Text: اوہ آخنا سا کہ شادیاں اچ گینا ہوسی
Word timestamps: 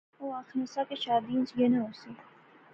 اوہ 0.19 0.35
آخنا 0.39 0.65
سا 0.73 0.81
کہ 0.87 0.95
شادیاں 1.03 1.41
اچ 1.43 1.49
گینا 1.57 1.79
ہوسی 1.83 2.11